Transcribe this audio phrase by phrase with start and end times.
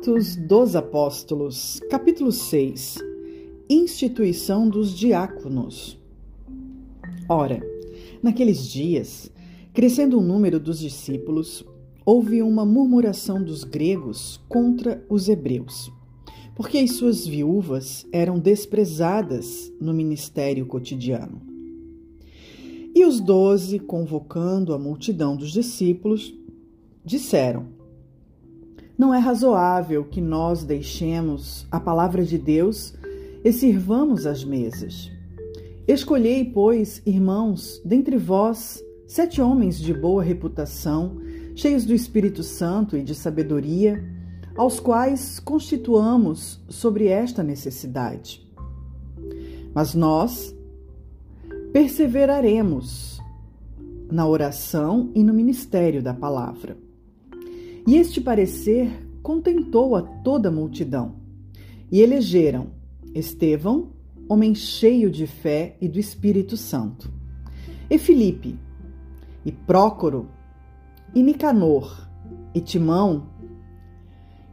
[0.00, 2.96] Atos dos Apóstolos, capítulo 6
[3.68, 6.00] Instituição dos Diáconos.
[7.28, 7.60] Ora,
[8.22, 9.30] naqueles dias,
[9.74, 11.62] crescendo o número dos discípulos,
[12.02, 15.92] houve uma murmuração dos gregos contra os hebreus,
[16.56, 21.42] porque as suas viúvas eram desprezadas no ministério cotidiano.
[22.94, 26.34] E os doze, convocando a multidão dos discípulos,
[27.04, 27.79] disseram:
[29.00, 32.92] não é razoável que nós deixemos a palavra de Deus
[33.42, 35.10] e sirvamos as mesas.
[35.88, 41.16] Escolhei, pois, irmãos, dentre vós, sete homens de boa reputação,
[41.54, 44.04] cheios do Espírito Santo e de sabedoria,
[44.54, 48.46] aos quais constituamos sobre esta necessidade.
[49.74, 50.54] Mas nós
[51.72, 53.18] perseveraremos
[54.12, 56.89] na oração e no ministério da palavra.
[57.86, 58.90] E este parecer
[59.22, 61.16] contentou a toda a multidão.
[61.90, 62.68] E elegeram
[63.14, 63.90] Estevão,
[64.28, 67.12] homem cheio de fé e do Espírito Santo,
[67.88, 68.56] e Filipe,
[69.44, 70.28] e Prócoro,
[71.14, 72.08] e Nicanor,
[72.54, 73.26] e Timão,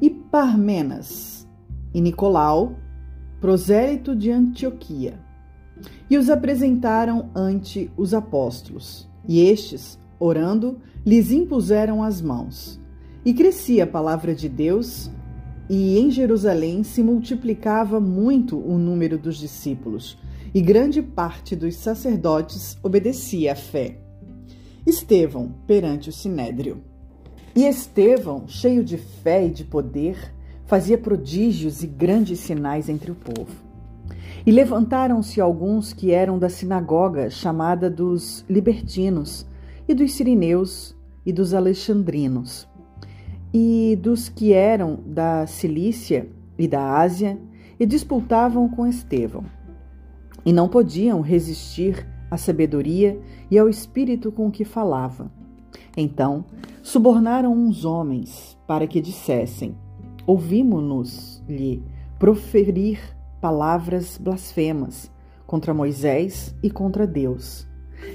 [0.00, 1.48] e Parmenas,
[1.92, 2.76] e Nicolau,
[3.40, 5.18] prosélito de Antioquia.
[6.08, 9.08] E os apresentaram ante os apóstolos.
[9.26, 12.80] E estes, orando, lhes impuseram as mãos.
[13.24, 15.10] E crescia a palavra de Deus,
[15.70, 20.18] e em Jerusalém se multiplicava muito o número dos discípulos,
[20.52, 23.98] e grande parte dos sacerdotes obedecia à fé.
[24.86, 26.82] Estevão perante o sinédrio.
[27.56, 30.18] E Estevão, cheio de fé e de poder,
[30.66, 33.56] fazia prodígios e grandes sinais entre o povo.
[34.44, 39.46] E levantaram-se alguns que eram da sinagoga chamada dos libertinos,
[39.88, 42.68] e dos sirineus e dos alexandrinos
[43.56, 47.38] e dos que eram da Cilícia e da Ásia
[47.78, 49.44] e disputavam com Estevão.
[50.44, 53.16] E não podiam resistir à sabedoria
[53.48, 55.30] e ao espírito com que falava.
[55.96, 56.44] Então
[56.82, 59.76] subornaram uns homens para que dissessem:
[60.26, 61.80] Ouvimos-nos-lhe
[62.18, 62.98] proferir
[63.40, 65.12] palavras blasfemas
[65.46, 67.68] contra Moisés e contra Deus.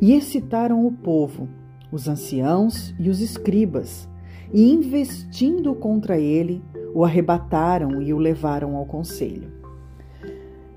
[0.00, 1.48] E excitaram o povo,
[1.90, 4.08] os anciãos e os escribas,
[4.54, 6.62] e, investindo contra ele,
[6.94, 9.52] o arrebataram e o levaram ao conselho.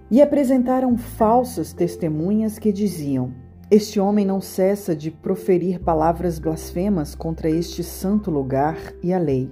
[0.09, 3.31] E apresentaram falsas testemunhas que diziam:
[3.69, 9.51] Este homem não cessa de proferir palavras blasfemas contra este santo lugar e a lei.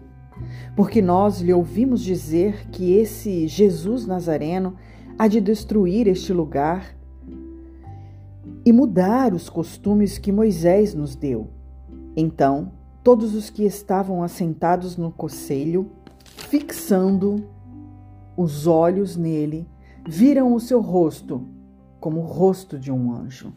[0.75, 4.75] Porque nós lhe ouvimos dizer que esse Jesus Nazareno
[5.19, 6.97] há de destruir este lugar
[8.65, 11.47] e mudar os costumes que Moisés nos deu.
[12.17, 12.71] Então
[13.05, 15.91] todos os que estavam assentados no conselho,
[16.23, 17.47] fixando
[18.35, 19.69] os olhos nele,
[20.07, 21.47] viram o seu rosto
[21.99, 23.53] como o rosto de um anjo.